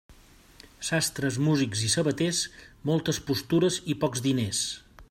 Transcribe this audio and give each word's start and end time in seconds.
Sastres, 0.87 1.37
músics 1.49 1.83
i 1.89 1.91
sabaters, 1.97 2.41
moltes 2.93 3.21
postures 3.31 3.81
i 3.95 3.99
pocs 4.07 4.27
diners. 4.31 4.65